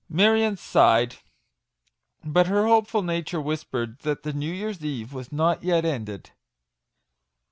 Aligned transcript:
Marion 0.09 0.57
sighed: 0.57 1.17
but 2.23 2.47
her 2.47 2.65
hopeful 2.65 3.03
nature 3.03 3.39
whispered 3.39 3.99
that 3.99 4.23
the 4.23 4.33
New 4.33 4.51
Year's 4.51 4.83
Eve 4.83 5.13
was 5.13 5.31
not 5.31 5.61
yet 5.61 5.85
ended. 5.85 6.31